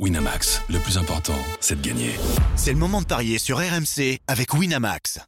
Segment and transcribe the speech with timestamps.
[0.00, 2.18] Winamax, le plus important, c'est de gagner.
[2.56, 5.20] C'est le moment de parier sur RMC avec Winamax.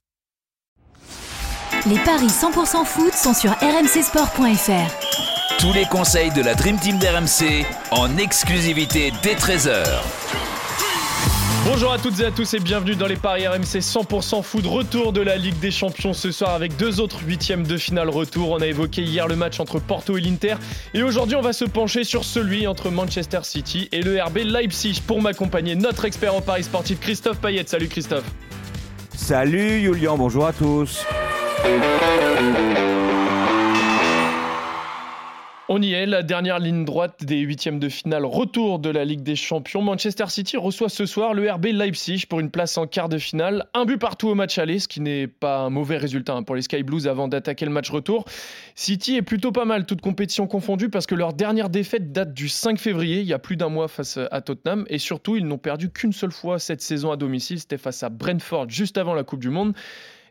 [1.86, 5.58] Les paris 100% foot sont sur rmcsport.fr.
[5.60, 9.84] Tous les conseils de la Dream Team d'RMC en exclusivité dès 13h.
[11.68, 14.64] Bonjour à toutes et à tous et bienvenue dans les paris RMC 100% foot.
[14.66, 18.50] Retour de la Ligue des Champions ce soir avec deux autres huitièmes de finale retour.
[18.50, 20.54] On a évoqué hier le match entre Porto et l'Inter
[20.94, 25.02] et aujourd'hui on va se pencher sur celui entre Manchester City et le RB Leipzig
[25.04, 27.64] pour m'accompagner notre expert en paris sportif Christophe Payet.
[27.66, 28.30] Salut Christophe.
[29.16, 31.04] Salut Julian, bonjour à tous.
[35.68, 39.24] On y est, la dernière ligne droite des huitièmes de finale, retour de la Ligue
[39.24, 39.82] des Champions.
[39.82, 43.66] Manchester City reçoit ce soir le RB Leipzig pour une place en quart de finale.
[43.74, 46.54] Un but partout au match aller, ce qui n'est pas un mauvais résultat hein, pour
[46.54, 48.26] les Sky Blues avant d'attaquer le match retour.
[48.76, 52.48] City est plutôt pas mal, toute compétition confondue, parce que leur dernière défaite date du
[52.48, 54.84] 5 février, il y a plus d'un mois face à Tottenham.
[54.88, 58.08] Et surtout, ils n'ont perdu qu'une seule fois cette saison à domicile, c'était face à
[58.08, 59.74] Brentford juste avant la Coupe du Monde.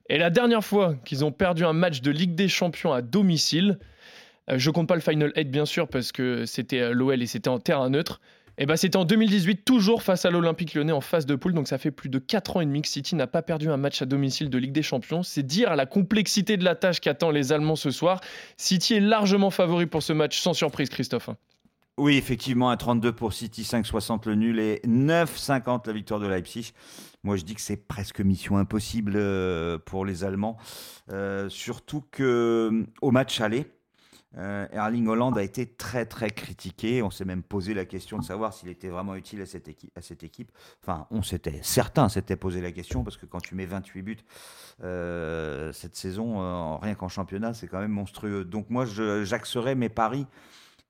[0.07, 3.79] Et la dernière fois qu'ils ont perdu un match de Ligue des Champions à domicile,
[4.49, 7.49] je compte pas le Final 8 bien sûr parce que c'était euh, l'OL et c'était
[7.49, 8.21] en terrain neutre.
[8.57, 11.53] Et eh ben c'était en 2018 toujours face à l'Olympique Lyonnais en phase de poule
[11.53, 13.75] donc ça fait plus de 4 ans et demi que City n'a pas perdu un
[13.75, 15.23] match à domicile de Ligue des Champions.
[15.23, 18.21] C'est dire à la complexité de la tâche qu'attend les Allemands ce soir.
[18.55, 21.29] City est largement favori pour ce match sans surprise Christophe.
[21.97, 26.71] Oui, effectivement, un 32 pour City, 5,60 le nul et 9,50 la victoire de Leipzig.
[27.23, 30.57] Moi, je dis que c'est presque mission impossible euh, pour les Allemands.
[31.49, 33.65] surtout que au match aller,
[34.37, 37.01] euh, Erling Holland a été très très critiqué.
[37.01, 40.51] On s'est même posé la question de savoir s'il était vraiment utile à cette équipe.
[40.81, 44.17] Enfin, on s'était certains s'étaient posé la question parce que quand tu mets 28 buts
[44.83, 48.43] euh, cette saison, euh, rien qu'en championnat, c'est quand même monstrueux.
[48.43, 50.27] Donc moi, j'axerai mes paris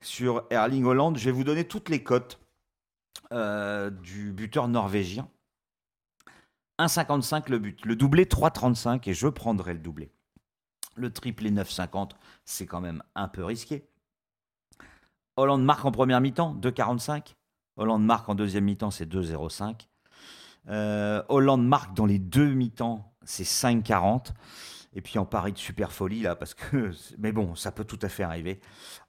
[0.02, 1.18] sur Erling Holland.
[1.18, 2.40] Je vais vous donner toutes les cotes
[3.32, 5.28] du buteur norvégien.
[6.80, 10.12] 1,55 le but, le doublé 3,35 et je prendrai le doublé.
[10.96, 12.12] Le triplé 9,50,
[12.46, 13.88] c'est quand même un peu risqué.
[15.38, 17.36] Hollande marque en première mi-temps, 2,45.
[17.78, 19.88] Hollande marque en deuxième mi-temps, c'est 2,05.
[20.70, 24.32] Euh, Hollande marque dans les deux mi-temps, c'est 5,40.
[24.94, 26.92] Et puis en pari de super folie, là, parce que.
[27.18, 28.62] Mais bon, ça peut tout à fait arriver.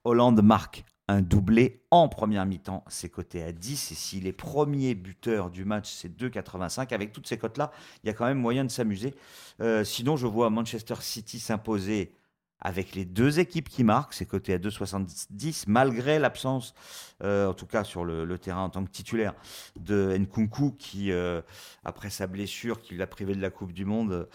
[0.04, 3.92] Hollande marque un doublé en première mi-temps, c'est coté à 10.
[3.92, 7.70] Et si les premiers buteurs du match, c'est 2,85, avec toutes ces cotes-là,
[8.02, 9.14] il y a quand même moyen de s'amuser.
[9.60, 12.12] Euh, sinon, je vois Manchester City s'imposer
[12.60, 16.74] avec les deux équipes qui marquent, c'est coté à 2,70, malgré l'absence,
[17.22, 19.34] euh, en tout cas sur le, terrain en tant que titulaire,
[19.78, 21.42] de Nkunku, qui, euh,
[21.84, 24.28] après sa blessure qui l'a privé de la Coupe du Monde,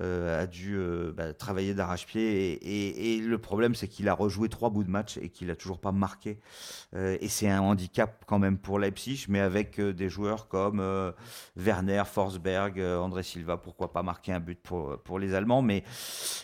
[0.00, 0.78] euh, a dû
[1.14, 3.14] bah, travailler d'arrache-pied.
[3.14, 5.80] Et, le problème, c'est qu'il a rejoué trois bouts de match et qu'il n'a toujours
[5.80, 6.40] pas marqué.
[6.94, 10.82] et c'est un handicap quand même pour Leipzig, mais avec des joueurs comme
[11.56, 15.62] Werner, Forsberg, André Silva, pourquoi pas marquer un but pour, les Allemands.
[15.62, 15.84] Mais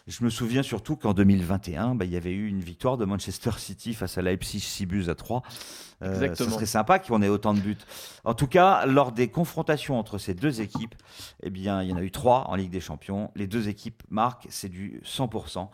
[0.07, 3.53] je me souviens surtout qu'en 2021, bah, il y avait eu une victoire de Manchester
[3.57, 5.43] City face à Leipzig 6 buts à 3.
[6.03, 7.79] Euh, ce serait sympa qu'on ait autant de buts.
[8.25, 10.95] En tout cas, lors des confrontations entre ces deux équipes,
[11.43, 13.31] eh bien, il y en a eu trois en Ligue des Champions.
[13.37, 15.69] Les deux équipes marquent, c'est du 100%.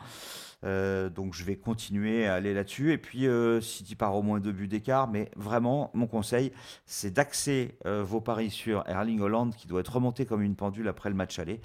[0.62, 2.92] Euh, donc je vais continuer à aller là-dessus.
[2.92, 5.08] Et puis euh, City part au moins deux buts d'écart.
[5.08, 6.52] Mais vraiment, mon conseil,
[6.86, 11.08] c'est d'axer vos paris sur Erling Holland qui doit être remonté comme une pendule après
[11.08, 11.60] le match aller.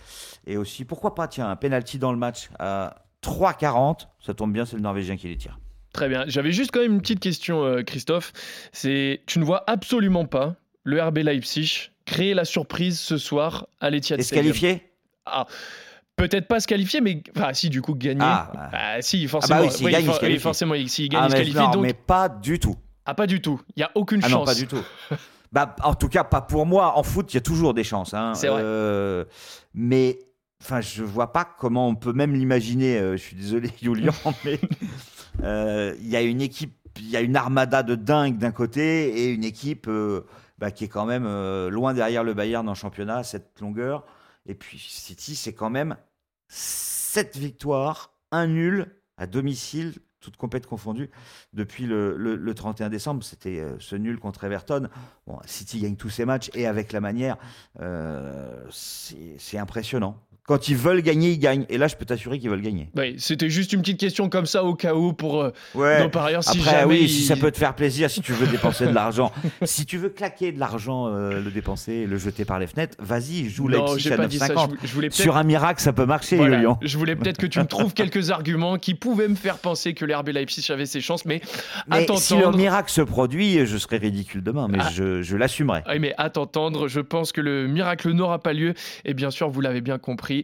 [0.48, 4.08] Et aussi, pourquoi pas, tiens, un penalty dans le match à 3,40.
[4.26, 5.60] Ça tombe bien, c'est le Norvégien qui les tire.
[5.94, 6.26] Très bien.
[6.28, 8.34] J'avais juste quand même une petite question, euh, Christophe.
[8.72, 13.90] C'est, tu ne vois absolument pas le RB Leipzig créer la surprise ce soir à
[13.90, 14.54] l'Etihad Stadium.
[14.54, 14.92] se qualifier
[15.26, 15.48] Ah.
[16.16, 18.22] Peut-être pas se qualifier, mais enfin, si du coup gagner.
[18.24, 19.02] Ah, bah.
[19.02, 19.60] si forcément.
[19.60, 20.42] Ah bah oui, s'il gagne, il se qualifie.
[20.42, 21.58] forcément, s'il gagne, ah, il se qualifie.
[21.58, 21.84] Non, donc...
[21.84, 22.76] mais pas du tout.
[23.06, 23.60] Ah, pas du tout.
[23.76, 24.40] Il y a aucune ah chance.
[24.40, 24.82] Non, pas du tout.
[25.52, 26.98] bah, en tout cas, pas pour moi.
[26.98, 28.14] En foot, il y a toujours des chances.
[28.14, 28.34] Hein.
[28.34, 28.62] C'est vrai.
[28.64, 29.26] Euh,
[29.74, 30.20] mais
[30.62, 32.98] Enfin, je vois pas comment on peut même l'imaginer.
[32.98, 34.14] Euh, je suis désolé, Julian,
[34.46, 34.60] mais
[35.44, 39.20] euh, il y a une équipe, il y a une armada de dingue d'un côté
[39.20, 40.26] et une équipe euh,
[40.58, 41.26] bah, qui est quand même
[41.68, 44.06] loin derrière le Bayern en championnat, cette longueur.
[44.46, 45.98] Et puis City, c'est quand même
[46.48, 51.10] 7 victoires, un nul à domicile, toutes compètes confondues,
[51.54, 53.24] depuis le, 31 décembre.
[53.24, 54.90] C'était ce nul contre Everton.
[55.28, 57.38] Bon, City gagne tous ses matchs et avec la manière,
[58.70, 61.66] c'est impressionnant Quand ils veulent gagner, ils gagnent.
[61.70, 62.88] Et là, je peux t'assurer qu'ils veulent gagner.
[63.18, 66.04] C'était juste une petite question comme ça au cas où pour euh, Ouais.
[66.04, 66.44] nos parieurs.
[66.44, 68.92] Si Après, jamais oui, si ça peut te faire plaisir, si tu veux dépenser de
[68.94, 69.32] l'argent,
[69.64, 73.50] si tu veux claquer de l'argent, euh, le dépenser, le jeter par les fenêtres, vas-y,
[73.50, 74.48] joue Non, Leipzig à pas dit ça.
[74.48, 74.70] Je, 9,50.
[74.70, 75.10] vou- je.
[75.10, 76.60] Sur un miracle, ça peut marcher, Voilà.
[76.60, 76.78] Lyon.
[76.82, 80.06] Je voulais peut-être que tu me trouves quelques arguments qui pouvaient me faire penser que
[80.06, 81.42] l'RB Leipzig avait ses chances, mais,
[81.90, 84.90] à Mais si le miracle se produit, je serai ridicule demain, mais Ah.
[84.94, 85.82] je, je l'assumerai.
[85.90, 88.74] Oui, mais à t'entendre, je pense que le miracle n'aura pas lieu.
[89.06, 90.35] Et bien sûr, vous l'avez bien compris,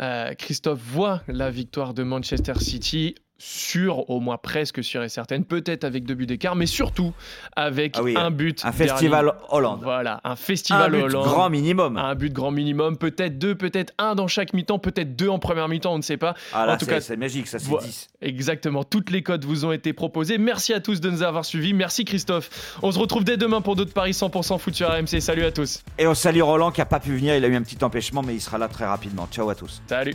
[0.00, 5.44] euh, Christophe voit la victoire de Manchester City sur, au moins presque sûr et certaine,
[5.46, 7.14] peut-être avec deux buts d'écart, mais surtout
[7.56, 8.62] avec Ah oui, un but.
[8.64, 9.32] Un festival.
[9.48, 9.80] Hollande.
[9.82, 11.24] Voilà, un Un festival but Hollande.
[11.24, 11.96] grand minimum.
[11.96, 15.68] Un but grand minimum, peut-être deux, peut-être un dans chaque mi-temps, peut-être deux en première
[15.68, 16.34] mi-temps, on ne sait pas.
[16.52, 17.86] Ah là, en tout cas, c'est magique, ça c'est voilà.
[17.86, 18.08] 10.
[18.20, 20.36] Exactement, toutes les codes vous ont été proposées.
[20.36, 21.72] Merci à tous de nous avoir suivis.
[21.72, 22.76] Merci Christophe.
[22.82, 25.20] On se retrouve dès demain pour d'autres paris 100% foot sur RMC.
[25.20, 25.82] Salut à tous.
[25.98, 28.22] Et on salue Roland qui a pas pu venir, il a eu un petit empêchement,
[28.22, 29.26] mais il sera là très rapidement.
[29.32, 29.80] Ciao à tous.
[29.86, 30.14] Salut.